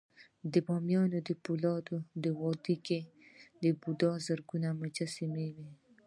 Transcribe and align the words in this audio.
د 0.53 0.55
بامیانو 0.67 1.17
د 1.27 1.29
فولادي 1.43 2.29
وادي 2.41 2.75
کې 2.85 2.99
د 3.63 3.65
بودا 3.81 4.11
زرګونه 4.25 4.69
مجسمې 4.81 5.47
وې 5.55 5.71